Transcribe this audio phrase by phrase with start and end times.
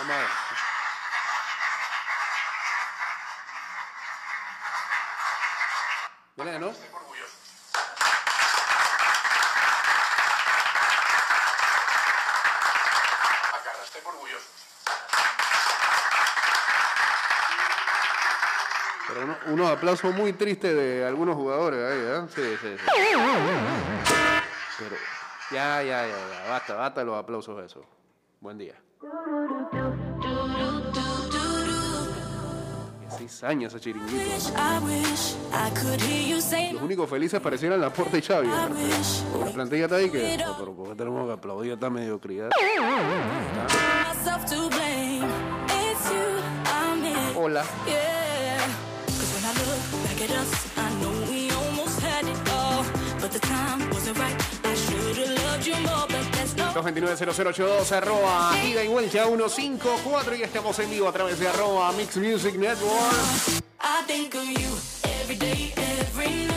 [0.00, 0.28] Vamos a ver.
[6.36, 6.72] ¿Viene, no?
[13.54, 14.48] Acá, estoy orgulloso.
[19.08, 22.28] Pero uno- unos aplausos muy tristes de algunos jugadores ahí, ¿eh?
[22.34, 22.84] Sí, sí, sí.
[24.78, 24.96] Pero
[25.50, 26.48] ya, ya, ya, ya.
[26.50, 27.84] Basta, basta los aplausos esos.
[28.40, 28.74] Buen día.
[33.30, 34.18] Ese chiringuito.
[34.56, 38.48] I wish I could hear you say Los únicos felices parecieran la Porta y Xavi.
[38.48, 39.44] ¿no?
[39.44, 40.36] La plantilla está ahí que.
[40.36, 42.50] No, pero ¿por qué tenemos que aplaudir esta mediocridad?
[47.36, 47.64] Hola.
[56.74, 62.16] 229-0082, arroba ida y vuelta 154 y estamos en vivo a través de arroba Mix
[62.16, 63.62] Music Network.
[63.80, 64.68] I think of you
[65.22, 66.49] every day, every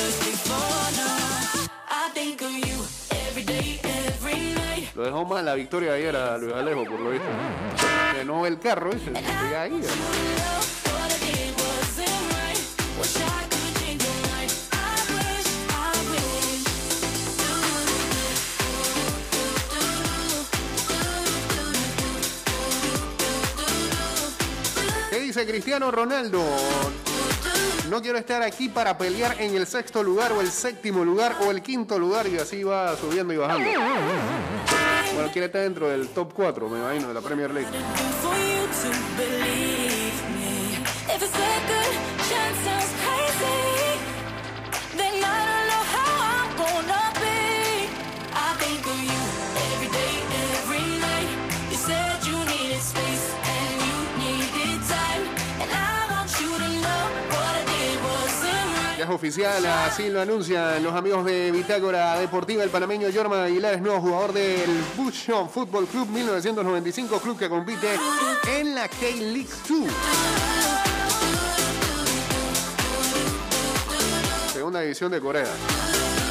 [0.00, 0.90] was before.
[0.96, 2.82] No, I think of you
[3.28, 4.94] every day, every night.
[4.94, 7.28] Lo dejó mal la victoria ayer a Luis Alejo, por lo visto.
[8.16, 9.12] Que no el carro, dice.
[9.54, 9.82] Ahí.
[25.46, 26.42] Cristiano Ronaldo?
[27.88, 31.50] No quiero estar aquí para pelear en el sexto lugar o el séptimo lugar o
[31.50, 33.68] el quinto lugar y así va subiendo y bajando.
[35.14, 37.68] Bueno, quiere estar dentro del top 4, me imagino, de la Premier League.
[59.02, 62.62] Es oficial, así lo anuncian los amigos de Bitácora Deportiva.
[62.62, 67.88] El panameño Jorma Aguilar es nuevo jugador del Bushon Football Club 1995, club que compite
[68.58, 69.88] en la K-League 2.
[74.52, 76.21] Segunda división de Corea.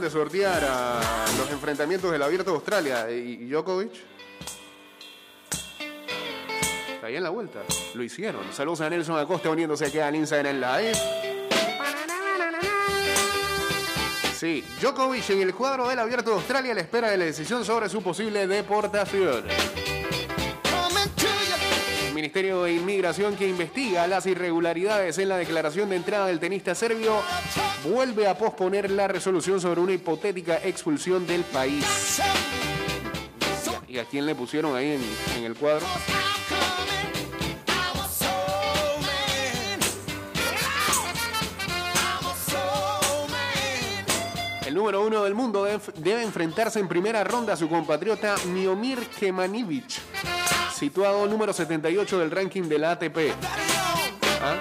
[0.00, 1.00] De sortear a
[1.38, 3.92] los enfrentamientos del Abierto de Australia y, Djokovic.
[6.94, 7.60] Está ahí en la vuelta.
[7.94, 8.42] Lo hicieron.
[8.52, 10.92] Saludos a Nelson Acosta uniéndose aquí al Instagram Live.
[14.38, 17.64] Sí, Djokovic en el cuadro del Abierto de Australia a la espera de la decisión
[17.64, 19.44] sobre su posible deportación.
[22.16, 27.22] Ministerio de Inmigración que investiga las irregularidades en la declaración de entrada del tenista serbio
[27.84, 32.22] vuelve a posponer la resolución sobre una hipotética expulsión del país.
[33.86, 35.02] ¿Y a quién le pusieron ahí en,
[35.36, 35.84] en el cuadro?
[44.66, 50.05] El número uno del mundo debe, enfrentarse en primera ronda a su compatriota Miomir Kemanivic,
[50.76, 53.32] situado número 78 del ranking de la ATP.
[54.42, 54.56] ¿Ah?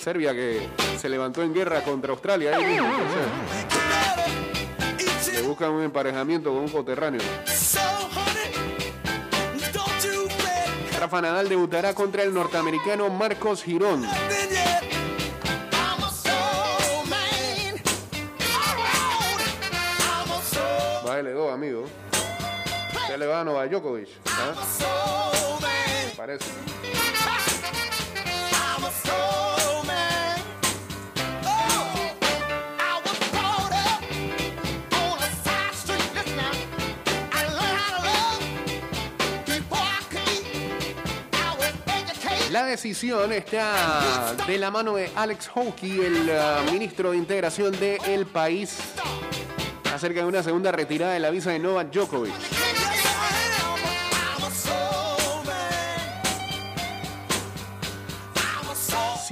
[0.00, 0.68] Serbia que
[0.98, 2.56] se levantó en guerra contra Australia.
[2.56, 2.78] ahí
[5.32, 7.20] le buscan un emparejamiento con un coterráneo.
[10.98, 14.06] Rafa Nadal debutará contra el norteamericano Marcos Girón.
[21.04, 21.83] Bájale dos, amigo.
[23.14, 24.08] Ya le va a Nueva Djokovic.
[24.26, 24.54] ¿ah?
[26.16, 26.46] Parece.
[42.50, 46.40] La decisión está de la mano de Alex Hockey, el eh,
[46.72, 48.76] ministro de Integración del país,
[49.94, 52.53] acerca de una segunda retirada de la visa de Novak Djokovic.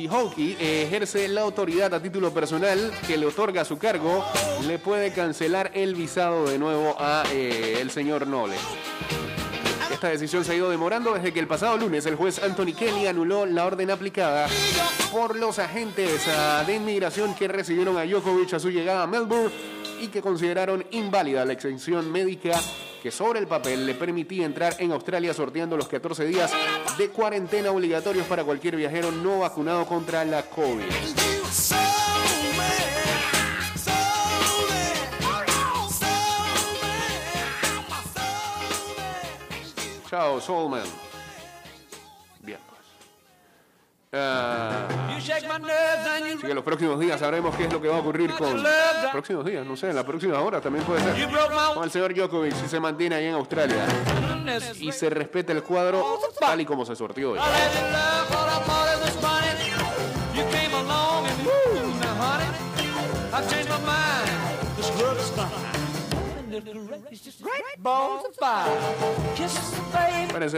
[0.02, 4.24] Si Hockey eh, ejerce la autoridad a título personal que le otorga su cargo,
[4.66, 8.56] le puede cancelar el visado de nuevo a eh, el señor Nole.
[9.92, 13.06] Esta decisión se ha ido demorando desde que el pasado lunes el juez Anthony Kelly
[13.06, 14.48] anuló la orden aplicada
[15.12, 16.26] por los agentes
[16.66, 19.52] de inmigración que recibieron a Djokovic a su llegada a Melbourne
[20.00, 22.60] y que consideraron inválida la exención médica
[23.02, 26.52] que sobre el papel le permitía entrar en Australia sorteando los 14 días
[26.96, 30.84] de cuarentena obligatorios para cualquier viajero no vacunado contra la COVID.
[40.08, 40.84] Chao, Soulman.
[42.40, 42.80] Bien, pues.
[44.12, 48.64] Ah, Así que los próximos días sabremos qué es lo que va a ocurrir con...
[49.12, 51.28] Próximos días, no sé, en la próxima hora también puede ser.
[51.74, 53.86] Con el señor Djokovic si se mantiene ahí en Australia.
[54.78, 57.40] y se respeta el cuadro tal y como se sortió hoy.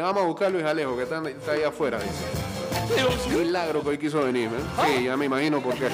[0.00, 2.63] Vamos a buscar a Luis Alejo, que está, está ahí afuera, dice.
[2.88, 3.44] Feels good.
[3.46, 4.62] Milagro que hoy quiso venir, ¿eh?
[4.84, 5.88] Sí, ya me imagino por qué.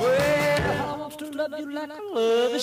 [0.00, 2.58] Well, I want to love you like I love a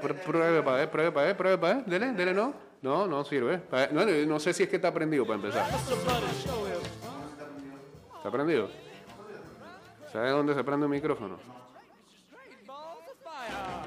[0.00, 1.84] pruebe, para ver, pruebe, para ver, pruebe, para ver.
[1.84, 2.54] Dele, dele, no.
[2.82, 3.62] No, no sirve.
[3.92, 5.68] No, no sé si es que está prendido para empezar.
[8.16, 8.70] ¿Está prendido?
[10.12, 11.38] ¿Sabe dónde se prende el micrófono?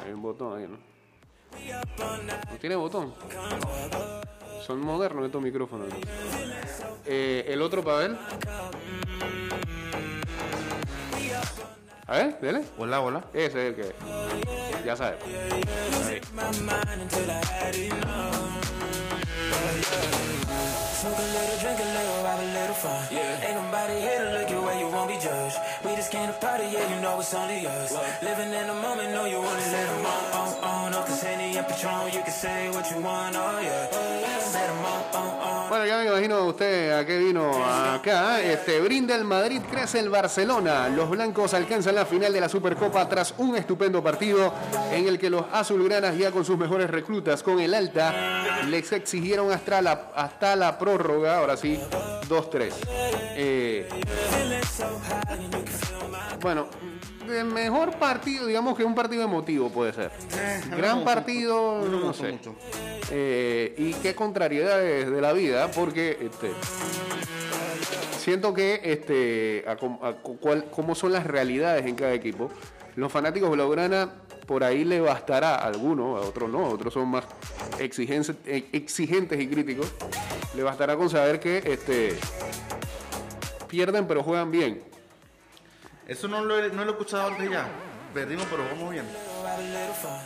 [0.06, 0.78] Hay un botón ahí, ¿no?
[2.52, 3.14] ¿No tiene botón?
[4.66, 5.90] Son modernos estos micrófonos.
[5.90, 5.96] ¿no?
[7.06, 8.18] Eh, el otro ver.
[12.08, 12.64] A ver, dele.
[12.78, 13.24] Hola, hola.
[13.34, 13.96] Ese es el que.
[14.86, 15.20] Ya sabes.
[15.24, 15.64] Ahí.
[21.04, 23.04] Smoke a little, drink a little, have a little fun.
[23.12, 25.58] Ain't nobody here to look at where you won't be judged.
[25.84, 27.92] We just came to party, yeah, you know it's only us.
[28.22, 30.94] Living in the moment, know you wanna let 'em on, on, on.
[30.94, 34.13] Up to Henny and Patron, you can say what you want, oh yeah.
[35.70, 38.42] Bueno, ya me imagino usted a qué vino acá.
[38.42, 40.90] Este, brinda el Madrid, crece el Barcelona.
[40.90, 44.54] Los blancos alcanzan la final de la Supercopa tras un estupendo partido
[44.92, 49.52] en el que los azulgranas, ya con sus mejores reclutas, con el alta, les exigieron
[49.52, 51.38] hasta la, hasta la prórroga.
[51.38, 51.80] Ahora sí,
[52.30, 52.72] 2-3.
[53.36, 53.90] Eh,
[56.42, 56.68] bueno,
[57.30, 60.12] el mejor partido, digamos que un partido emotivo puede ser.
[60.76, 62.32] Gran partido, No sé.
[62.34, 62.56] mucho.
[63.12, 66.52] Eh, y qué contrariedades de la vida, porque este,
[68.18, 70.14] siento que este, a a
[70.72, 72.50] cómo son las realidades en cada equipo.
[72.96, 74.10] Los fanáticos blaugrana
[74.46, 77.26] por ahí le bastará a algunos, a otros no, otros son más
[77.80, 79.92] exigentes, eh, exigentes y críticos.
[80.56, 82.16] Le bastará con saber que este,
[83.68, 84.84] pierden pero juegan bien.
[86.08, 87.68] Eso no lo, he- no lo he escuchado antes ya.
[88.14, 89.06] Perdimos, pero jugamos bien.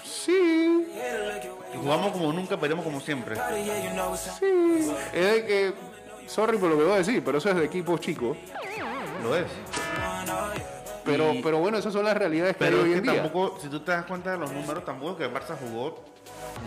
[0.04, 0.88] Sí,
[1.74, 3.36] Y jugamos como nunca, perdemos como siempre.
[4.40, 4.92] sí.
[5.14, 5.74] Es de que,
[6.28, 8.36] sorry por lo que voy a decir, pero eso es de equipos chicos.
[9.24, 9.46] Lo es.
[11.06, 13.12] Pero, Y- pero bueno, esas son las realidades que hay Pero hoy es en que
[13.12, 13.22] día.
[13.24, 16.04] tampoco, si tú te das cuenta de los números, tampoco que el Barça jugó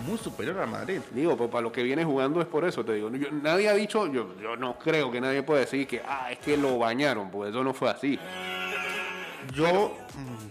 [0.06, 1.00] muy superior al Madrid.
[1.10, 3.10] Digo, pues para lo que viene jugando es por eso, te digo.
[3.10, 6.38] Yo- nadie ha dicho, yo, yo no creo que nadie pueda decir que, ah, es
[6.38, 8.18] que lo bañaron, pues eso no fue así.
[9.54, 9.96] Yo,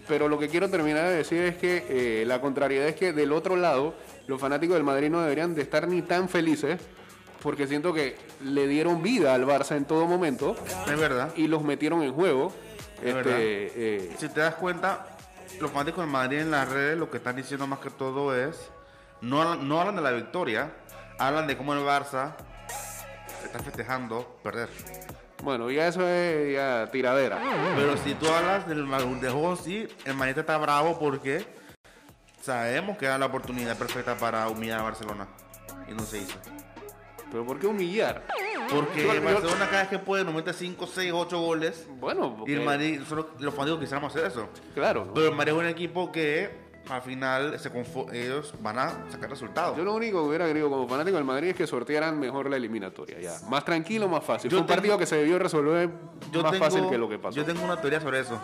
[0.08, 3.32] Pero lo que quiero terminar de decir es que eh, la contrariedad es que del
[3.32, 3.94] otro lado,
[4.26, 6.80] los fanáticos del Madrid no deberían de estar ni tan felices
[7.42, 10.56] porque siento que le dieron vida al Barça en todo momento
[10.86, 11.32] Es verdad.
[11.36, 12.52] y los metieron en juego.
[13.02, 13.36] Es Este, verdad.
[13.40, 15.06] eh, Si te das cuenta,
[15.60, 18.70] los fanáticos del Madrid en las redes lo que están diciendo más que todo es,
[19.22, 20.70] no, no hablan de la victoria,
[21.18, 22.32] hablan de cómo el Barça
[23.44, 24.68] está festejando perder.
[25.42, 27.40] Bueno, ya eso es ya tiradera.
[27.76, 31.44] Pero si tú hablas del, del juego sí, el Madrid está bravo porque
[32.42, 35.28] sabemos que era la oportunidad perfecta para humillar a Barcelona.
[35.88, 36.36] Y no se hizo.
[37.30, 38.26] Pero ¿por qué humillar?
[38.70, 41.86] Porque Yo- yo- Barcelona cada vez que puede nos mete 5, 6, 8 goles.
[41.98, 44.48] Bueno, Y el porque- Madrid, solo los fanáticos quisiéramos hacer eso.
[44.74, 45.10] claro.
[45.14, 49.30] Pero el Madrid es un equipo que al final se confo- ellos van a sacar
[49.30, 49.76] resultados.
[49.76, 52.56] Yo lo único que hubiera querido como fanático del Madrid es que sortearan mejor la
[52.56, 53.20] eliminatoria.
[53.20, 53.38] Ya.
[53.48, 54.50] Más tranquilo, más fácil.
[54.50, 55.88] Yo Fue un tengo- partido que se debió resolver
[56.32, 57.36] Yo más tengo- fácil que lo que pasó.
[57.36, 58.40] Yo tengo una teoría sobre eso.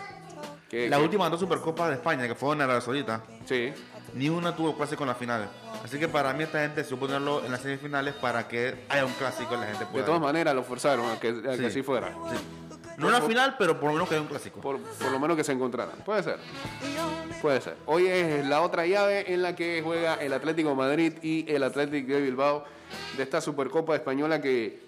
[0.68, 3.72] Que- Las que- últimas dos Supercopas de España, que fueron en Arabia Saudita, Sí.
[4.14, 5.48] ni una tuvo clásico en la final.
[5.84, 9.12] Así que para mí esta gente se ponerlo en las semifinales para que haya un
[9.12, 10.04] clásico y la gente De pueda.
[10.06, 11.64] todas maneras lo forzaron a que, a que Sí.
[11.66, 12.08] así fuera.
[12.30, 12.36] Sí.
[12.98, 14.60] No en la final, pero por lo menos que haya un clásico.
[14.60, 15.96] Por, por lo menos que se encontraran.
[16.04, 16.38] Puede ser.
[17.42, 17.76] Puede ser.
[17.86, 21.62] Hoy es la otra llave en la que juega el Atlético de Madrid y el
[21.62, 22.64] Atlético de Bilbao
[23.16, 24.80] de esta Supercopa Española que,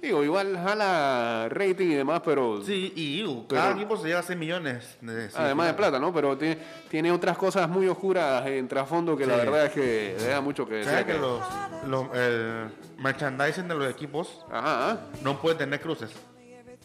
[0.00, 4.22] digo, igual jala rating y demás, pero Sí, y uh, cada Pero- equipo se lleva
[4.22, 4.96] 6 millones.
[5.00, 6.12] De, sí, además de plata, ¿no?
[6.12, 10.40] Pero tiene, tiene otras cosas muy oscuras en trasfondo que la verdad es que deja
[10.40, 11.14] mucho que ¿Sabes decir.
[11.14, 11.40] que los,
[11.86, 15.00] los- el merchandising de los equipos Ajá, ajá.
[15.22, 16.10] no puede tener cruces?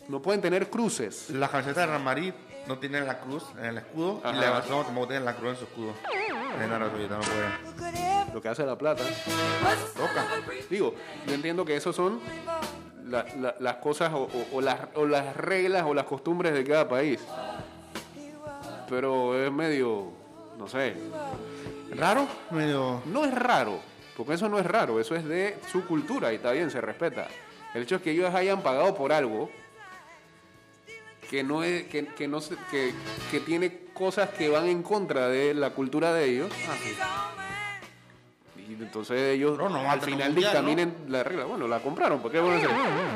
[0.08, 1.30] No pueden tener cruces.
[1.32, 2.34] La camiseta de Real Madrid
[2.68, 4.36] no tiene la cruz en el escudo Ajá.
[4.36, 5.94] y la de Barcelona tampoco tiene la cruz en su escudo.
[6.62, 8.34] En no puede.
[8.34, 9.04] Lo que hace la plata.
[9.96, 10.26] Toca.
[10.70, 10.94] Digo,
[11.28, 12.20] yo entiendo que esos son
[13.06, 16.64] la- la- las cosas o, o- o las, o las reglas o las costumbres de
[16.64, 17.20] cada país.
[18.90, 20.12] Pero es medio,
[20.58, 20.96] no sé,
[21.92, 23.02] Raro, medio.
[23.06, 23.80] no es raro,
[24.16, 27.28] porque eso no es raro, eso es de su cultura y está bien, se respeta.
[27.74, 29.50] El hecho es que ellos hayan pagado por algo
[31.30, 32.94] que no es, que, que no se- que,
[33.32, 36.52] que tiene cosas que van en contra de la cultura de ellos.
[38.70, 41.46] Y entonces ellos No, no, al final mundial, dictaminen la regla.
[41.46, 42.60] Bueno, la compraron, porque bueno,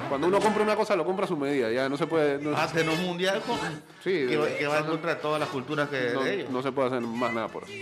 [0.08, 2.56] cuando uno compra una cosa lo compra a su medida, ya no se puede, no,
[2.56, 3.58] Hacen un mundial con-
[4.04, 6.34] Sí, que, va- de- que va en contra de todas las culturas que no- de
[6.36, 6.50] ellos.
[6.50, 7.74] no se puede hacer más nada por eso.
[7.74, 7.80] Y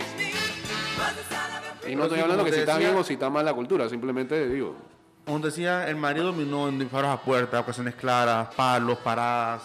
[1.94, 3.54] no Pero estoy sí, hablando que si está decía- bien o si está mal la
[3.54, 4.76] cultura, simplemente digo,
[5.24, 9.62] Como decía, el Madrid dominó en disparos a puerta, ocasiones claras, palos, paradas.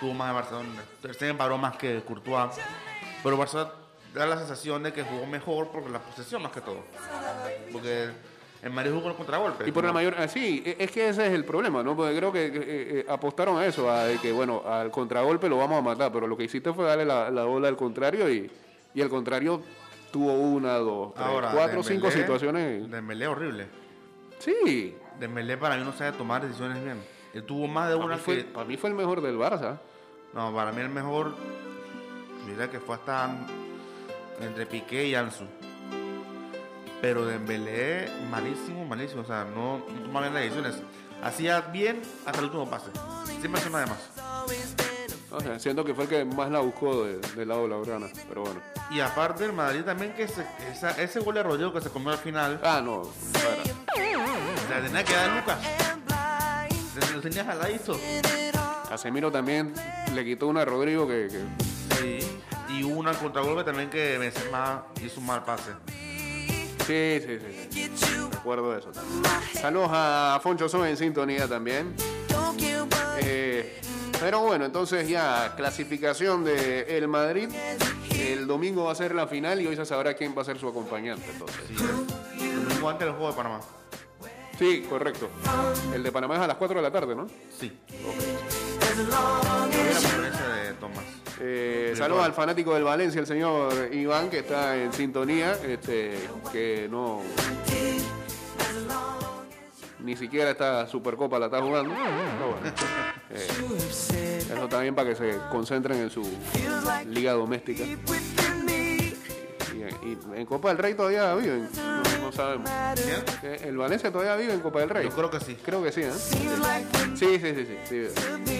[0.00, 0.68] Tuvo más de Barcelona.
[1.18, 2.52] Se paró más que Courtois.
[3.22, 3.70] Pero Barcelona
[4.14, 6.82] da la sensación de que jugó mejor por la posesión más que todo.
[7.72, 8.08] Porque
[8.62, 9.68] el Madrid jugó con el contragolpe.
[9.68, 11.94] Y por la mayor, ah, sí, e- es que ese es el problema, ¿no?
[11.94, 15.78] Porque creo que eh, eh, apostaron a eso, a que, bueno, al contragolpe lo vamos
[15.78, 18.50] a matar, pero lo que hiciste fue darle la, la bola al contrario y,
[18.94, 19.62] y el contrario
[20.10, 22.90] tuvo una, dos, tres, Ahora, cuatro, cinco situaciones.
[22.90, 23.68] Dembélé horrible.
[24.38, 27.02] Sí, Dembélé para mí no sabe tomar decisiones bien.
[27.34, 28.44] Él tuvo más de para una fue, que...
[28.44, 29.78] para mí fue el mejor del Barça.
[30.34, 31.34] No, para mí el mejor...
[32.46, 33.30] Mira que fue hasta
[34.40, 35.44] entre Piqué y Ansu.
[37.00, 39.22] Pero Dembélé, malísimo, malísimo.
[39.22, 40.76] O sea, no, no tomaba bien las decisiones.
[41.22, 42.90] Hacía bien hasta el último pase.
[43.40, 43.98] Siempre hacía una de más.
[45.32, 47.76] O sea, siento que fue el que más la buscó de- del lado de la
[47.76, 48.60] Urana, pero bueno.
[48.90, 52.10] Y aparte el Madrid también que se- esa- ese gol de Rodrigo que se comió
[52.10, 53.02] al final, Ah, no,
[54.68, 55.58] la tenía que dar Lucas.
[56.98, 57.96] Se lo tenía jaladito.
[58.88, 59.72] Casemiro también
[60.14, 62.18] le quitó una a Rodrigo que, que- Sí.
[62.68, 65.72] Y una contragolpe también que Benzema hizo un mal pase.
[66.86, 67.38] Sí, sí,
[67.70, 67.90] sí.
[67.94, 68.16] sí.
[68.30, 69.22] Me acuerdo de eso también.
[69.60, 71.94] Saludos a Foncho Son en sintonía también.
[73.22, 73.80] Eh,
[74.18, 77.48] pero bueno, entonces ya clasificación de el Madrid.
[78.18, 80.58] El domingo va a ser la final y hoy se sabrá quién va a ser
[80.58, 81.24] su acompañante.
[81.30, 81.60] Entonces.
[81.68, 81.74] Sí,
[82.44, 83.60] el domingo antes del juego de Panamá.
[84.58, 85.28] Sí, correcto.
[85.94, 87.26] El de Panamá es a las 4 de la tarde, ¿no?
[87.58, 87.72] Sí.
[88.04, 88.39] Conferencia
[88.96, 91.04] de Tomás.
[91.40, 96.18] Eh, saludos al fanático del Valencia, el señor Iván, que está en sintonía, este,
[96.52, 97.22] que no.
[100.00, 101.94] Ni siquiera esta Supercopa la está jugando.
[101.94, 102.76] Pero bueno,
[103.30, 106.22] eh, eso también para que se concentren en su
[107.06, 107.84] liga doméstica.
[110.02, 112.68] Y, en Copa del Rey todavía viven, no, no sabemos.
[113.42, 115.08] Eh, ¿El Valencia todavía vive en Copa del Rey?
[115.08, 115.56] Yo creo que sí.
[115.64, 116.12] Creo que sí, ¿eh?
[117.14, 118.08] Sí, sí, sí, sí.
[118.46, 118.59] sí.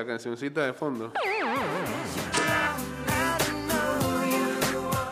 [0.00, 1.12] La cancioncita de fondo.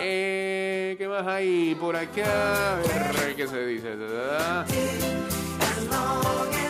[0.00, 2.76] Eh, ¿Qué más hay por acá?
[2.76, 3.97] A ver, ¿qué se dice?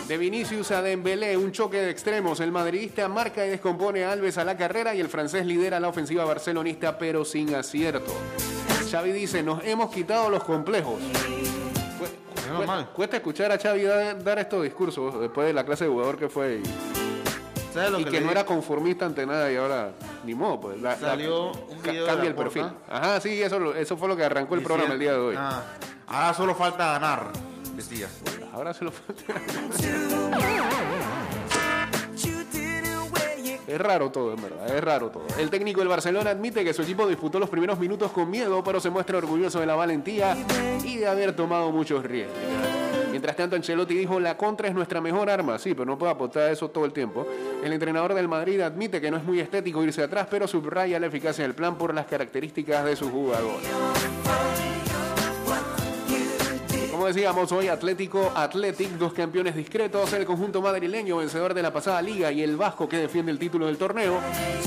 [0.09, 2.41] De Vinicius a Dembélé, un choque de extremos.
[2.41, 5.89] El madridista marca y descompone a Alves a la carrera y el francés lidera la
[5.89, 8.13] ofensiva barcelonista, pero sin acierto.
[8.91, 11.01] Xavi dice, nos hemos quitado los complejos.
[12.97, 16.29] Cuesta escuchar a Xavi dar, dar estos discursos después de la clase de jugador que
[16.29, 17.08] fue y, ¿Sabes lo
[17.99, 19.93] y que, no era conformista ante nada y ahora
[20.25, 20.81] ni modo, pues.
[20.81, 22.67] la- la- Salió un de cambia el la perfil.
[22.89, 25.35] Ajá, sí, eso, eso fue lo que arrancó el programa el día de hoy.
[25.39, 25.63] Ah,
[26.07, 27.29] ahora solo falta ganar,
[27.77, 28.09] decía.
[28.53, 28.93] Ahora se lo
[33.67, 35.27] Es raro todo, en verdad, es raro todo.
[35.39, 38.81] El técnico del Barcelona admite que su equipo disputó los primeros minutos con miedo, pero
[38.81, 40.37] se muestra orgulloso de la valentía
[40.85, 42.35] y de haber tomado muchos riesgos.
[43.19, 45.59] Mientras tanto, Ancelotti dijo, la contra es nuestra mejor arma.
[45.59, 47.27] Sí, pero no puede apostar a eso todo el tiempo.
[47.65, 51.09] El entrenador del Madrid admite que no es muy estético irse atrás, pero subraya la
[51.09, 53.69] eficacia del plan por las características de sus jugadores.
[56.93, 62.01] Como decíamos hoy, Atlético Athletic, dos campeones discretos, el conjunto madrileño vencedor de la pasada
[62.01, 64.21] liga y el Vasco que defiende el título del torneo,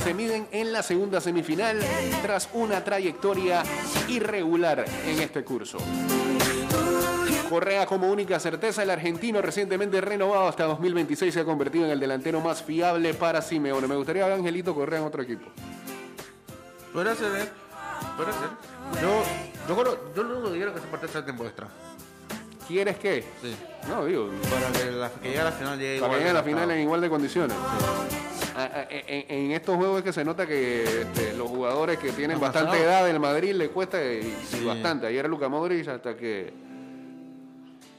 [0.03, 1.79] se miden en la segunda semifinal
[2.22, 3.63] tras una trayectoria
[4.10, 5.77] irregular en este curso.
[7.51, 12.00] Correa como única certeza, el argentino recientemente renovado hasta 2026 se ha convertido en el
[12.00, 13.88] delantero más fiable para Simeone.
[13.88, 15.48] Me gustaría ver a Angelito Correa en otro equipo.
[16.93, 17.50] Podría ser, ¿eh?
[18.15, 18.50] Podría ser.
[19.01, 19.24] Yo,
[19.67, 21.67] yo creo, yo lo único que que se parte sea tiempo extra.
[22.67, 23.25] ¿Quieres qué?
[23.41, 23.53] Sí.
[23.89, 26.34] No, digo, Para que, la, que llegue a la final llegue Para que llegue a
[26.34, 27.58] la final en igual de condiciones.
[28.55, 32.12] A- a- En, en estos juegos es que se nota que este, los jugadores que
[32.13, 35.08] tienen bastante edad del Madrid le cuesta y, y bastante.
[35.08, 36.53] Ayer Luca Modric hasta que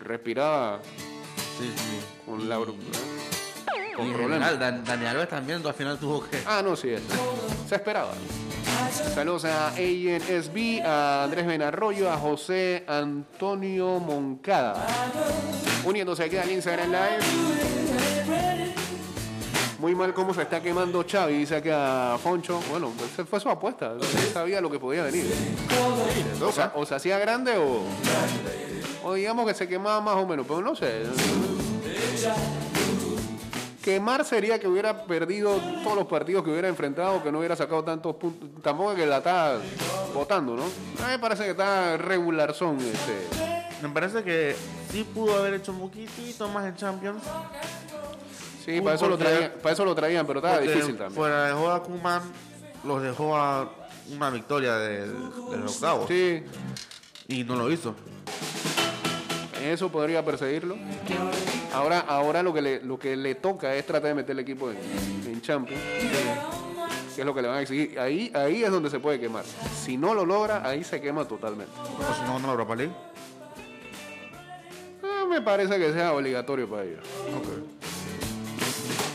[0.03, 0.81] respiraba
[1.59, 2.01] Sí, sí.
[2.27, 2.75] con la bru-
[3.97, 4.51] con Y en problemas.
[4.51, 6.43] general, Dan- Dani Alves también al final tuvo que.
[6.47, 7.05] Ah, no, sí, eso.
[7.69, 8.13] se esperaba.
[9.15, 14.87] Saludos a ANSB, a Andrés Benarroyo, a José Antonio Moncada.
[15.85, 17.19] Uniéndose aquí al Instagram Live.
[19.79, 22.61] Muy mal cómo se está quemando Xavi, dice acá Foncho.
[22.71, 23.93] Bueno, esa fue su apuesta.
[23.93, 25.27] Él sabía lo que podía venir.
[26.41, 27.83] O, sea, o se hacía grande o,
[29.05, 31.03] o digamos que se quemaba más o menos, pero no sé.
[33.83, 37.83] Quemar sería que hubiera perdido todos los partidos que hubiera enfrentado, que no hubiera sacado
[37.83, 38.49] tantos puntos.
[38.63, 39.59] Tampoco que la está
[40.15, 40.63] votando, ¿no?
[40.63, 43.27] A mí me parece que está regular son este.
[43.83, 44.55] Me parece que
[44.93, 47.25] sí pudo haber hecho un poquitito más en Champions.
[48.65, 51.13] Sí, para eso, lo traían, para eso lo traían, pero estaba difícil también.
[51.13, 52.23] Fuera dejó a Kuman,
[52.85, 53.69] los dejó a
[54.15, 55.13] una victoria del,
[55.51, 56.07] del octavo.
[56.07, 56.45] Sí,
[57.27, 57.97] Y no lo hizo.
[59.63, 60.77] Eso podría perseguirlo.
[61.73, 64.71] Ahora, ahora lo que le, lo que le toca es tratar de meter el equipo
[64.71, 64.77] en,
[65.27, 65.81] en Champions.
[67.15, 67.99] Que es lo que le van a exigir.
[67.99, 69.45] Ahí, ahí es donde se puede quemar.
[69.45, 71.73] Si no lo logra, ahí se quema totalmente.
[71.79, 72.93] O si no, no Europa League.
[75.03, 77.01] No me parece que sea obligatorio para ellos.
[77.37, 77.49] Ok.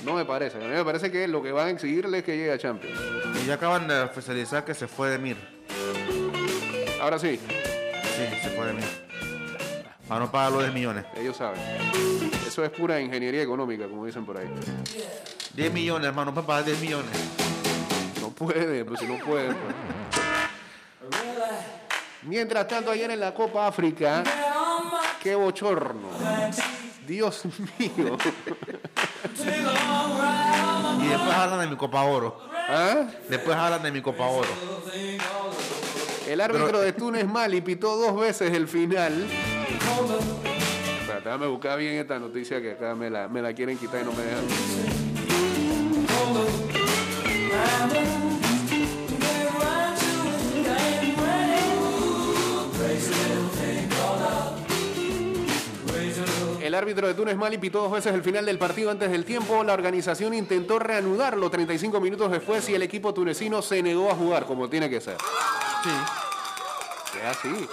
[0.06, 0.58] No me parece.
[0.58, 3.00] A mí me parece que lo que van a exigirle es que llegue a Champions.
[3.44, 5.38] Y ya acaban de oficializar que se fue de Mir.
[7.02, 9.07] Ahora sí, Sí, se fue de Mir.
[10.08, 11.06] Para no pagar los 10 millones.
[11.18, 11.60] ellos saben.
[12.48, 14.48] Eso es pura ingeniería económica, como dicen por ahí.
[15.54, 17.12] 10 millones, hermano, para pagar 10 millones.
[18.22, 19.54] No puede, pues si no puede.
[19.54, 19.76] pues.
[22.24, 24.24] Mientras tanto, ayer en la Copa África,
[25.22, 26.10] qué bochorno.
[27.06, 27.44] Dios
[27.80, 28.18] mío.
[31.02, 32.42] Y después hablan de mi Copa Oro.
[32.70, 33.08] ¿Ah?
[33.30, 34.50] Después hablan de mi Copa Oro.
[36.28, 39.26] El árbitro de Túnez Mali pitó dos veces el final.
[41.00, 44.06] Espérate, déjame buscar bien esta noticia que acá me la, me la quieren quitar y
[44.06, 44.46] no me dejan.
[56.62, 59.64] El árbitro de Túnez Mali pitó dos veces el final del partido antes del tiempo.
[59.64, 64.46] La organización intentó reanudarlo 35 minutos después y el equipo tunecino se negó a jugar
[64.46, 65.16] como tiene que ser.
[65.84, 65.90] Sí.
[67.20, 67.68] Es así.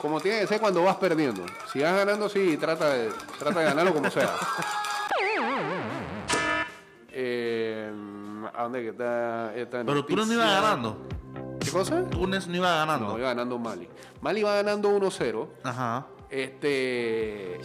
[0.00, 1.44] Como tiene que ser cuando vas perdiendo.
[1.70, 4.34] Si vas ganando, sí, trata de, trata de ganarlo como sea.
[7.12, 7.92] Eh,
[8.54, 10.96] ¿A dónde que está esta Pero tú no ibas ganando.
[11.58, 12.08] ¿Qué cosa?
[12.08, 13.08] Túnez no iba ganando.
[13.08, 13.88] No, iba ganando Mali.
[14.20, 15.48] Mali va ganando 1-0.
[15.64, 16.06] Ajá.
[16.30, 17.58] Este.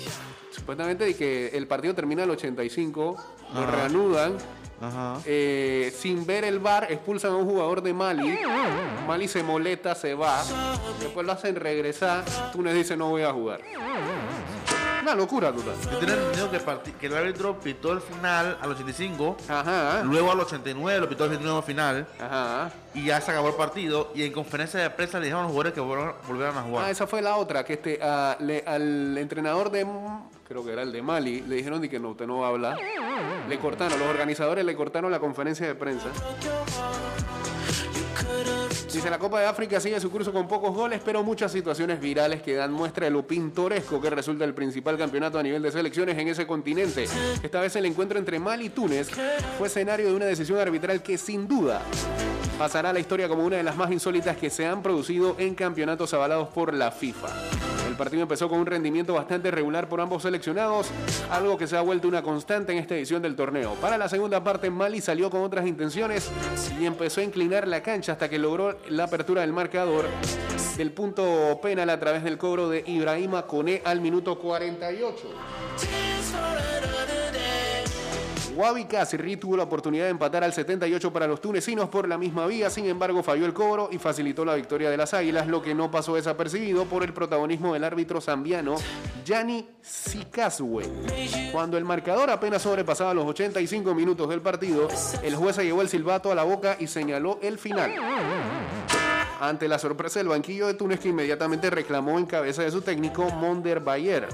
[0.51, 3.15] Supuestamente que el partido termina al 85.
[3.53, 3.71] Lo Ajá.
[3.71, 4.37] reanudan.
[4.81, 5.19] Ajá.
[5.25, 8.37] Eh, sin ver el bar, expulsan a un jugador de Mali.
[9.07, 10.43] Mali se molesta, se va.
[10.99, 12.23] Después lo hacen regresar.
[12.51, 13.61] Túnez dice: No voy a jugar.
[15.05, 15.75] Una locura total.
[15.91, 16.49] Yo tenía entendido
[16.99, 21.43] que, el árbitro pitó el final al 85, Ajá, luego al 89 lo pitó el
[21.43, 22.71] nuevo final ajá.
[22.95, 24.11] y ya se acabó el partido.
[24.15, 26.85] Y en conferencia de prensa le dijeron a los jugadores que volvieran, volvieran a jugar.
[26.85, 29.85] Ah, esa fue la otra, que este, a- le- al entrenador de,
[30.47, 32.49] creo que era el de Mali, le dijeron de que no, usted no va a
[32.49, 32.77] hablar.
[33.47, 36.07] Le cortaron, los organizadores le cortaron la conferencia de prensa.
[38.95, 42.41] Dice, la Copa de África sigue su curso con pocos goles, pero muchas situaciones virales
[42.41, 46.17] que dan muestra de lo pintoresco que resulta el principal campeonato a nivel de selecciones
[46.17, 47.05] en ese continente.
[47.43, 49.09] Esta vez el encuentro entre Mali y Túnez
[49.57, 51.81] fue escenario de una decisión arbitral que sin duda
[52.57, 55.55] pasará a la historia como una de las más insólitas que se han producido en
[55.55, 57.27] campeonatos avalados por la FIFA.
[57.95, 60.87] El partido empezó con un rendimiento bastante regular por ambos seleccionados,
[61.31, 63.75] algo que se ha vuelto una constante en esta edición del torneo.
[63.75, 66.29] Para la segunda parte, Mali salió con otras intenciones
[66.77, 70.07] y empezó a inclinar la cancha hasta que logró la apertura del marcador
[70.75, 75.29] del punto penal a través del cobro de Ibrahima Kone al minuto 48.
[78.55, 82.47] Wabi Kasri tuvo la oportunidad de empatar al 78 para los tunecinos por la misma
[82.47, 85.75] vía, sin embargo falló el cobro y facilitó la victoria de las Águilas, lo que
[85.75, 88.75] no pasó desapercibido por el protagonismo del árbitro zambiano
[89.25, 90.85] Gianni Sikazwe.
[91.51, 94.87] Cuando el marcador apenas sobrepasaba los 85 minutos del partido,
[95.21, 97.93] el juez se llevó el silbato a la boca y señaló el final.
[99.47, 103.29] Ante la sorpresa del banquillo de Túnez que inmediatamente reclamó en cabeza de su técnico
[103.29, 104.27] Monder Bayer.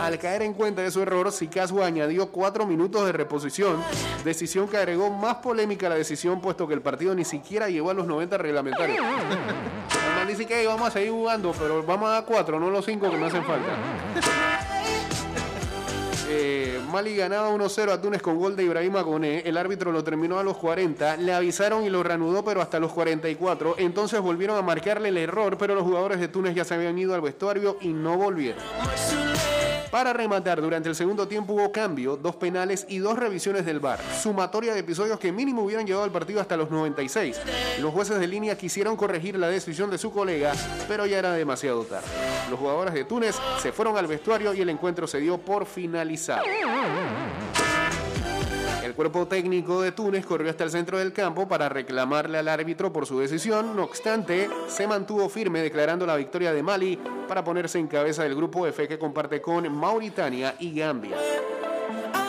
[0.00, 3.82] Al caer en cuenta de su error, Sikazwa añadió cuatro minutos de reposición,
[4.24, 7.90] decisión que agregó más polémica a la decisión puesto que el partido ni siquiera llegó
[7.90, 8.98] a los 90 reglamentarios.
[9.04, 12.84] Además dice que "Ey, vamos a seguir jugando, pero vamos a dar cuatro, no los
[12.84, 13.68] cinco que me hacen falta.
[16.32, 16.59] Eh,
[16.90, 19.40] Mali ganaba 1-0 a Túnez con gol de Ibrahima Koné.
[19.40, 21.18] El árbitro lo terminó a los 40.
[21.18, 23.76] Le avisaron y lo reanudó, pero hasta los 44.
[23.78, 27.14] Entonces volvieron a marcarle el error, pero los jugadores de Túnez ya se habían ido
[27.14, 28.62] al vestuario y no volvieron.
[29.90, 33.98] Para rematar, durante el segundo tiempo hubo cambio, dos penales y dos revisiones del VAR.
[34.22, 37.40] Sumatoria de episodios que mínimo hubieran llevado al partido hasta los 96.
[37.80, 40.52] Los jueces de línea quisieron corregir la decisión de su colega,
[40.86, 42.06] pero ya era demasiado tarde.
[42.48, 46.44] Los jugadores de Túnez se fueron al vestuario y el encuentro se dio por finalizado.
[49.00, 53.06] Cuerpo técnico de Túnez corrió hasta el centro del campo para reclamarle al árbitro por
[53.06, 53.74] su decisión.
[53.74, 58.34] No obstante, se mantuvo firme declarando la victoria de Mali para ponerse en cabeza del
[58.34, 61.16] grupo F que comparte con Mauritania y Gambia.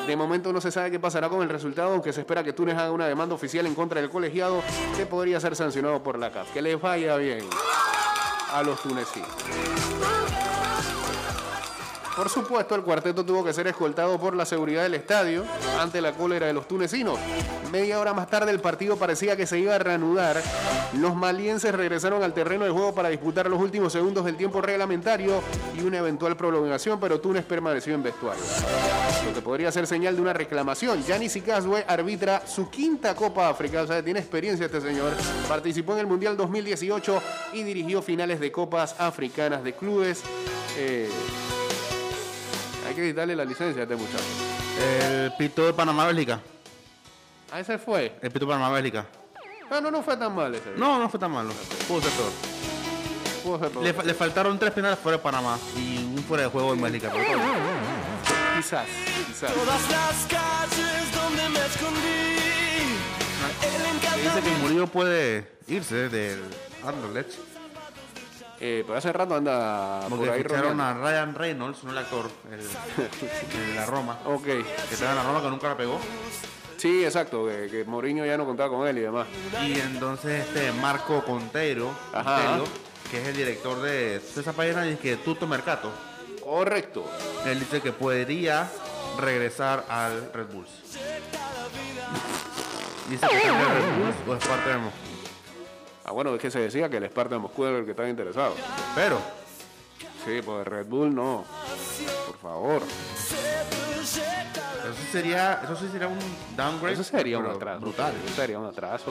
[0.07, 2.77] De momento no se sabe qué pasará con el resultado, aunque se espera que Túnez
[2.77, 4.63] haga una demanda oficial en contra del colegiado
[4.95, 6.53] que podría ser sancionado por la CAF.
[6.53, 7.49] Que les vaya bien
[8.53, 9.27] a los tunecinos.
[12.21, 15.43] Por supuesto, el cuarteto tuvo que ser escoltado por la seguridad del estadio
[15.79, 17.17] ante la cólera de los tunecinos.
[17.71, 20.39] Media hora más tarde el partido parecía que se iba a reanudar.
[20.99, 25.41] Los malienses regresaron al terreno de juego para disputar los últimos segundos del tiempo reglamentario
[25.75, 28.43] y una eventual prolongación, pero Túnez permaneció en vestuario.
[29.25, 31.03] Lo que podría ser señal de una reclamación.
[31.03, 35.13] Yanis Sikazwe arbitra su quinta Copa África, o sea, tiene experiencia este señor.
[35.47, 37.19] Participó en el Mundial 2018
[37.53, 40.21] y dirigió finales de Copas Africanas de clubes.
[40.77, 41.09] Eh,
[42.91, 44.23] hay que quitarle la licencia a este muchacho.
[44.79, 46.39] El pito de Panamá-Bélgica.
[47.51, 48.15] Ah, ese fue.
[48.21, 49.05] El pito de Panamá-Bélgica.
[49.69, 50.71] Ah, no, no fue tan mal ese.
[50.75, 51.51] No, no fue tan malo.
[51.87, 52.31] Pudo ser peor.
[53.43, 53.83] Pudo ser peor.
[53.83, 56.81] Le, fa- le faltaron tres penales fuera de Panamá y un fuera de juego en
[56.81, 57.09] Bélgica.
[57.13, 58.57] Pero todo bien.
[58.57, 58.85] Quizás,
[59.27, 59.53] quizás.
[59.53, 62.31] Todas las calles donde me escondí.
[63.63, 66.41] El Se dice que Murillo puede irse del
[66.85, 67.31] Anderlecht.
[68.63, 70.83] Eh, pero hace rato anda por Porque ahí rodeando.
[70.83, 74.19] a Ryan Reynolds, no el actor, de la Roma.
[74.25, 74.43] Ok.
[74.43, 75.99] Que estaba en la Roma que nunca la pegó.
[76.77, 79.27] Sí, exacto, que, que Mourinho ya no contaba con él y demás.
[79.65, 82.35] Y entonces este Marco Conteiro, Ajá.
[82.35, 82.63] Conteiro,
[83.09, 85.91] que es el director de esa página dice que Tutto Mercato,
[86.43, 87.05] Correcto.
[87.45, 88.67] él dice que podría
[89.19, 90.69] regresar al Red Bulls.
[93.09, 95.10] Dice que está en el Red Bulls o es parte de.
[96.11, 98.09] Ah, bueno, es que se decía que el Sparta de Moscú era el que estaba
[98.09, 98.53] interesado.
[98.93, 99.17] Pero
[100.25, 101.45] Sí, pues Red Bull no.
[102.27, 102.81] Por favor.
[102.83, 103.37] eso
[104.93, 106.19] sí sería, eso sí sería un
[106.57, 106.95] downgrade.
[106.95, 107.79] Eso sería un atraso.
[107.79, 108.13] Brutal.
[108.25, 109.05] Eso sería un atraso.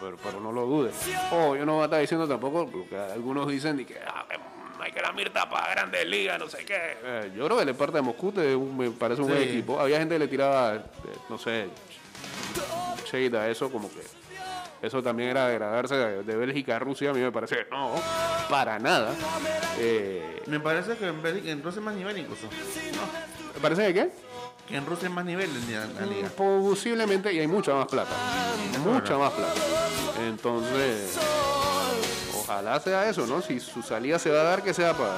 [0.00, 0.96] pero- pero no lo dudes.
[1.30, 4.26] Oh, yo no voy a estar diciendo tampoco lo que algunos dicen de que ah,
[4.80, 6.96] hay que la mirta para grandes ligas, no sé qué.
[7.04, 9.34] Eh, yo creo que el Sparta de Moscú te- me parece un Sí.
[9.34, 9.78] buen equipo.
[9.78, 10.80] Había gente que le tiraba, eh,
[11.28, 11.68] no sé,
[13.10, 14.02] shade a eso, como que
[14.86, 17.10] eso también era degradarse de, de Bélgica a Rusia.
[17.10, 17.92] A mí me parece no,
[18.48, 19.10] para nada.
[19.78, 22.46] Eh, Me parece que en, Bélgica- en Rusia es más nivel incluso.
[23.54, 24.10] ¿Me parece que qué?
[24.68, 26.28] Que en Rusia es más nivel en la, la liga.
[26.36, 28.10] Posiblemente, y hay mucha más plata.
[28.84, 29.52] Mucha más plata.
[30.26, 31.18] Entonces,
[32.38, 33.42] ojalá sea eso, ¿no?
[33.42, 35.14] Si su salida se va a dar, que sea para.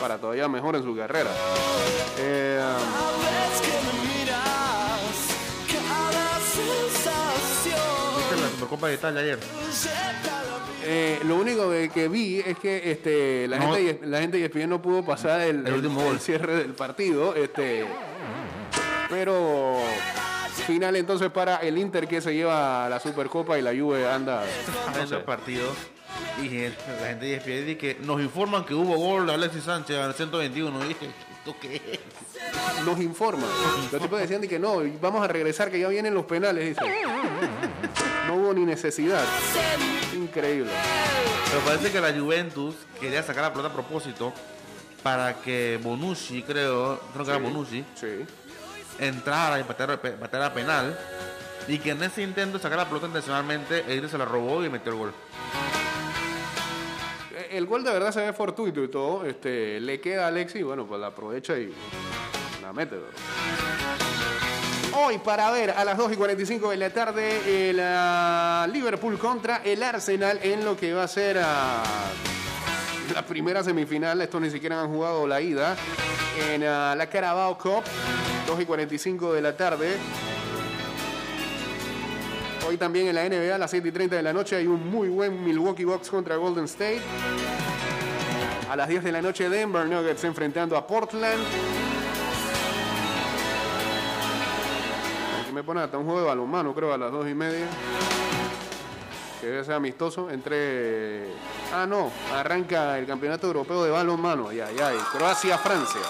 [0.00, 1.30] para todavía mejor en su carrera.
[2.18, 2.60] Eh,
[8.66, 9.38] ¿Viste la Supercopa de Italia ayer?
[10.84, 13.74] eh, lo único que, que vi es que este, la, No.
[13.74, 16.20] gente, la gente de ESPN no pudo pasar el, El último gol.
[16.20, 17.34] cierre del partido.
[17.34, 17.84] Este,
[19.08, 19.78] pero
[20.66, 24.42] final entonces para el Inter que se lleva la Supercopa y la Juve anda.
[24.98, 25.16] no sé.
[25.16, 25.64] el partido
[26.42, 29.64] y el- la gente de ESPN dice que nos informan que hubo gol de Alexis
[29.64, 31.06] Sánchez al 121 y dije
[31.46, 32.84] ¿esto qué es?
[32.84, 33.48] nos informan.
[33.92, 36.80] Los tipos decían de que no, vamos a regresar, que ya vienen los penales, dice.
[38.26, 39.24] No hubo ni necesidad.
[40.14, 40.70] Increíble.
[41.50, 44.32] pero parece que la Juventus quería sacar la pelota a propósito
[45.02, 48.24] para que Bonucci creo creo que era Bonucci Sí.
[48.98, 50.98] entrara y pateara, pe- pateara penal
[51.68, 54.68] y que en ese intento de sacar la pelota intencionalmente Eire se la robó y
[54.70, 55.12] metió el gol
[57.50, 59.24] El gol de verdad se ve fortuito y todo.
[59.24, 61.72] Este, le queda a Alexis, bueno, pues la aprovecha y
[62.62, 62.96] la mete.
[64.94, 69.58] Hoy para ver a las 2 y 45 de la tarde el ah, Liverpool contra
[69.58, 71.82] el Arsenal en lo que va a ser ah,
[73.14, 74.20] la primera semifinal.
[74.22, 75.76] Estos ni siquiera han jugado la ida
[76.50, 77.84] en ah, la Carabao Cup.
[78.46, 79.96] 2 y 45 de la tarde.
[82.68, 84.90] Hoy también en la NBA a las 7 y 30 de la noche hay un
[84.90, 87.00] muy buen Milwaukee Bucks contra Golden State.
[88.68, 91.44] A las 10 de la noche Denver Nuggets enfrentando a Portland.
[95.42, 97.66] Aquí me pone hasta un juego de balonmano, creo, a las 2 y media.
[99.40, 101.26] Que debe ser amistoso entre...
[101.72, 104.50] Ah, no, arranca el Campeonato Europeo de Balonmano.
[104.50, 106.00] Ya, ya, y Croacia-Francia.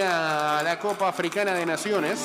[0.00, 2.18] La Copa Africana de Naciones,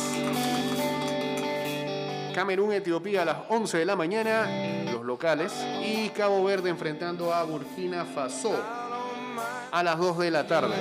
[2.34, 4.48] Camerún, Etiopía a las 11 de la mañana,
[4.94, 5.52] los locales,
[5.84, 8.56] y Cabo Verde enfrentando a Burkina Faso
[9.72, 10.74] a las 2 de la tarde.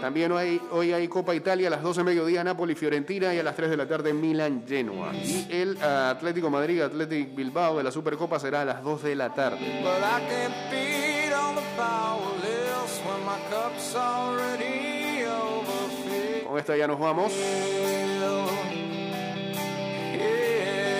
[0.00, 3.44] También hoy, hoy hay Copa Italia a las 12 de mediodía, Napoli, Fiorentina y a
[3.44, 5.14] las 3 de la tarde Milan, Genoa.
[5.14, 9.32] Y el Atlético Madrid, Atlético Bilbao de la Supercopa será a las 2 de la
[9.32, 9.58] tarde.
[9.80, 10.54] But I can't
[16.56, 17.30] Con esta ya nos vamos.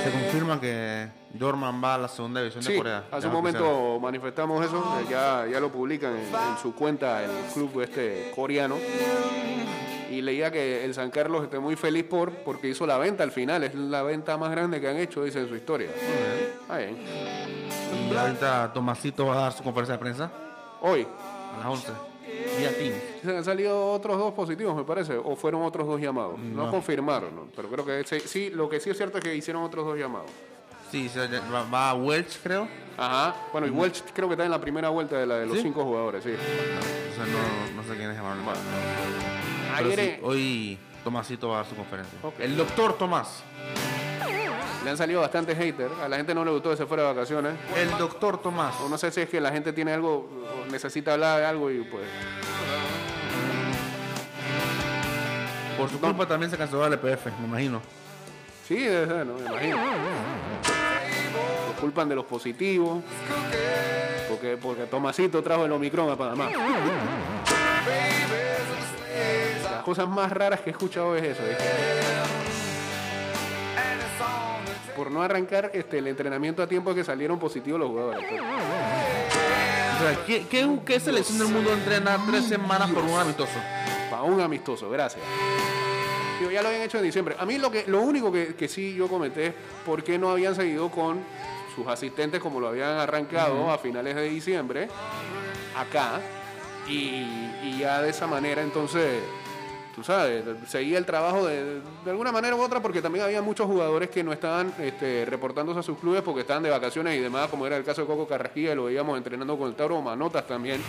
[0.05, 4.66] se confirma que Dorman va a la segunda división de Corea hace un momento manifestamos
[4.66, 8.77] eso, ya, ya lo publican en, en su cuenta el club este coreano.
[10.11, 13.33] Y leía que el San Carlos esté muy feliz por porque hizo la venta al
[13.33, 15.88] final, es la venta más grande que han hecho, dice en su historia.
[16.69, 16.99] Ah, bien.
[18.12, 20.31] y ahorita Tomasito va a dar su conferencia de prensa
[20.83, 21.09] Hoy,
[21.55, 22.15] a las 11
[22.59, 26.38] vía Teams se han salido otros dos positivos, me parece, o fueron otros dos llamados.
[26.38, 26.71] No, No.
[26.71, 27.49] confirmaron, ¿no?
[27.55, 29.99] pero creo que sí, sí, lo que sí es cierto es que hicieron otros dos
[29.99, 30.31] llamados.
[30.90, 31.11] sí,
[31.73, 35.19] va, a Welch creo Ajá, bueno, y Welch creo que está en la primera vuelta
[35.19, 35.62] de la de los ¿Sí?
[35.62, 36.31] cinco jugadores, sí.
[36.31, 38.19] o sea, no, no sé quién es
[39.75, 43.42] Ayer sí, eh, hoy Tomasito va a dar su conferencia el doctor Tomás
[44.87, 47.09] le han salido bastantes haters, a la gente no le gustó que se fuera de
[47.09, 47.55] vacaciones.
[47.77, 50.29] el doctor Tomás O no sé si es que la gente tiene algo,
[50.64, 52.05] o necesita hablar de algo y pues.
[55.77, 57.83] por su culpa también se canceló el EPF me imagino
[58.68, 59.35] Sí, debe ser, ¿no?
[59.35, 59.77] Me imagino.
[59.77, 63.03] Lo culpan de los positivos.
[64.29, 66.51] Porque, porque Tomasito trajo el Omicron a Panamá.
[69.70, 71.42] Las cosas más raras que he escuchado es eso.
[74.97, 78.27] Por no arrancar este, el entrenamiento a tiempo que salieron positivos los jugadores.
[78.29, 78.41] pues.
[78.41, 83.53] o sea, ¿qué, qué, qué selección del mundo entrena tres semanas por un amistoso?
[84.11, 85.23] Para un amistoso, gracias.
[86.39, 87.37] Digo, ya lo habían hecho en diciembre.
[87.39, 89.55] A mí lo que lo único que, que sí yo comenté es
[89.85, 91.21] por qué no habían seguido con
[91.75, 94.89] sus asistentes como lo habían arrancado a finales de diciembre
[95.77, 96.21] acá
[96.89, 99.21] y, y ya de esa manera entonces
[99.97, 103.67] tú sabes seguía el trabajo de, de alguna manera u otra porque también había muchos
[103.67, 107.49] jugadores que no estaban este, reportándose a sus clubes porque estaban de vacaciones y demás
[107.49, 110.81] como era el caso de Coco Carrasquilla lo veíamos entrenando con el Tauro Manotas también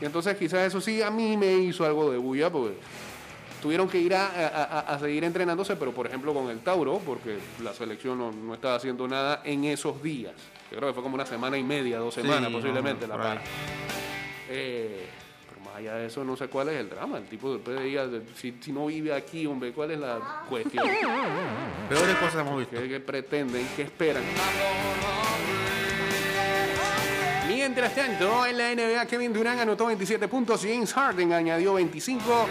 [0.00, 2.76] y entonces quizás eso sí a mí me hizo algo de bulla porque
[3.60, 7.36] tuvieron que ir a, a- a- seguir entrenándose, pero por ejemplo con el Tauro, porque
[7.62, 10.32] la selección no, no estaba haciendo nada en esos días.
[10.70, 13.22] Yo creo que fue como una semana y media, dos semanas Sí, posiblemente no, la
[13.22, 13.42] para.
[14.48, 15.06] Eh,
[15.80, 17.18] allá de eso, no sé cuál es el drama.
[17.18, 20.84] El tipo después de- si, si no vive aquí, hombre, ¿cuál es la cuestión?
[21.88, 22.76] Peores cosas hemos visto.
[22.80, 23.66] ¿Qué, qué pretenden?
[23.76, 24.22] ¿Qué esperan?
[27.48, 32.46] Mientras tanto, en la NBA, Kevin Durant anotó 27 puntos, James Harden añadió 25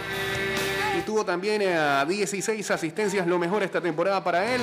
[0.98, 4.62] y tuvo también eh, 16 asistencias, lo mejor esta temporada para él.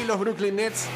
[0.00, 0.86] Y los Brooklyn Nets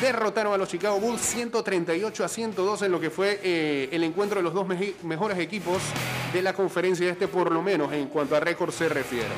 [0.00, 4.38] derrotaron a los Chicago Bulls 138 a 102 en lo que fue eh, el encuentro
[4.40, 4.66] de los dos
[5.02, 5.78] mejores equipos
[6.32, 9.28] de la conferencia este, por lo menos en cuanto a récord se refiere.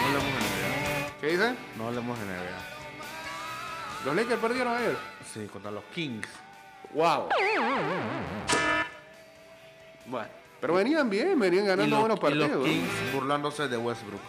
[0.00, 1.20] No hablemos de NBA.
[1.20, 1.54] ¿Qué dice?
[1.78, 2.62] No hablemos de NBA.
[4.04, 4.96] Los Lakers perdieron ayer.
[5.32, 6.28] Sí, contra los Kings.
[6.92, 7.28] Wow.
[10.06, 10.28] Bueno,
[10.60, 12.68] pero venían bien, venían ganando buenos los, y los partidos.
[12.68, 14.20] Kings burlándose de Westbrook.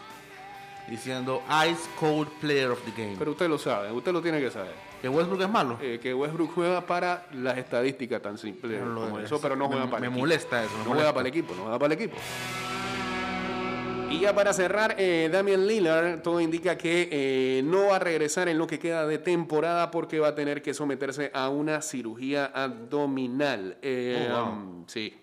[0.87, 3.15] Diciendo Ice Cold Player of the Game.
[3.17, 4.92] Pero usted lo sabe, usted lo tiene que saber.
[5.03, 5.77] ¿Que Westbrook es malo?
[5.81, 9.25] Eh, que Westbrook juega para las estadísticas tan simples No como es.
[9.25, 10.19] eso, pero no Me- juega para me el equipo.
[10.21, 10.93] molesta eso, me No molesta.
[10.95, 12.17] juega para el equipo, no juega para el equipo.
[14.11, 18.47] Y ya para cerrar, eh, Damian Lillard, todo indica que eh, no va a regresar
[18.47, 22.45] en lo que queda de temporada porque va a tener que someterse a una cirugía
[22.45, 23.77] abdominal.
[23.81, 24.53] Eh, Oh, wow.
[24.53, 25.13] um, sí.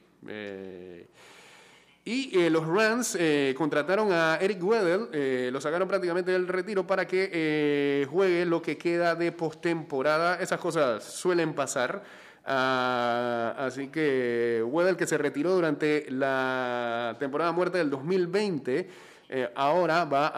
[2.11, 6.85] Y eh, los Rams eh, contrataron a Eric Weddle, eh, lo sacaron prácticamente del retiro
[6.85, 10.41] para que eh, juegue lo que queda de postemporada.
[10.41, 12.03] Esas cosas suelen pasar.
[12.45, 18.91] Ah, así que Weddle, que se retiró durante la temporada muerta del 2020,
[19.29, 20.33] eh, ahora va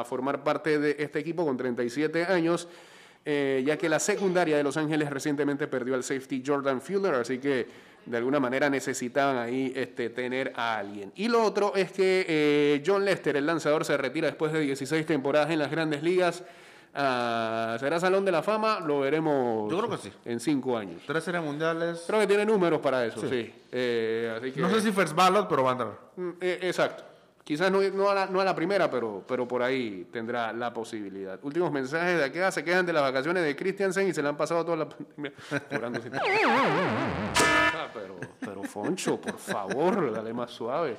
[0.00, 2.66] a, formar parte de este equipo con 37 años.
[3.24, 7.93] ya que la secundaria de Los Ángeles recientemente perdió al safety Jordan Fuller, así que
[8.06, 11.12] de alguna manera necesitaban ahí este, tener a alguien.
[11.16, 15.06] Y lo otro es que eh, John Lester, el lanzador, se retira después de 16
[15.06, 16.44] temporadas en las grandes ligas.
[16.96, 18.78] Ah, ¿Será Salón de la Fama?
[18.78, 20.12] Lo veremos Yo creo que sí.
[20.24, 21.02] en cinco años.
[21.06, 22.04] Tres series mundiales.
[22.06, 23.52] Creo que tiene números para eso, sí.
[23.72, 25.98] Eh, así que, No sé si first ballot, pero va a entrar.
[26.16, 27.04] Mm, eh, exacto.
[27.42, 30.72] Quizás no, no, a la, no a la primera, pero, pero por ahí tendrá la
[30.72, 31.38] posibilidad.
[31.42, 32.50] Últimos mensajes de acá.
[32.50, 35.32] Se quejan de las vacaciones de Christiansen y se le han pasado toda la pandemia
[37.92, 40.96] pero, pero Foncho, por favor, dale más suave.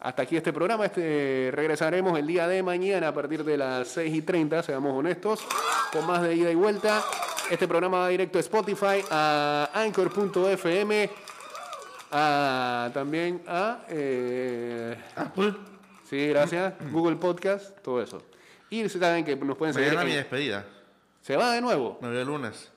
[0.00, 0.86] Hasta aquí este programa.
[0.86, 5.44] Este, regresaremos el día de mañana a partir de las 6 y 30, seamos honestos,
[5.92, 7.02] con más de ida y vuelta.
[7.50, 11.10] Este programa va directo a Spotify, a Anchor.fm,
[12.10, 13.80] a, también a...
[13.88, 15.54] eh, Apple.
[16.08, 16.74] Sí, gracias.
[16.90, 18.22] Google Podcast, todo eso.
[18.70, 19.88] Y saben que nos pueden seguir.
[19.90, 20.64] Mañana mi en- despedida.
[21.22, 21.98] Se va de nuevo.
[22.00, 22.70] Me voy el lunes.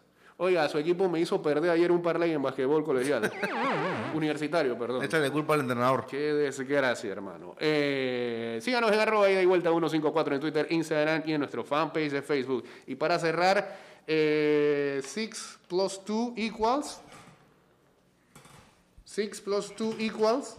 [0.44, 3.32] Oiga, su equipo me hizo perder ayer un parlay en basquetbol colegial.
[4.16, 5.04] Universitario, perdón.
[5.04, 6.08] Échale culpa al entrenador.
[6.08, 7.56] Qué desgracia, hermano.
[7.60, 12.24] Eh, síganos en arroba y vuelta 154 en Twitter, Instagram y en nuestro fanpage de
[12.24, 12.66] Facebook.
[12.88, 13.78] Y para cerrar,
[14.08, 17.02] 6 plus 2 equals.
[19.06, 20.58] 6 plus 2 equals.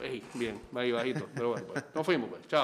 [0.00, 1.26] Ey, bien, ahí bajito.
[1.34, 2.46] Pero bueno, pues, nos fuimos, pues.
[2.46, 2.62] Chao.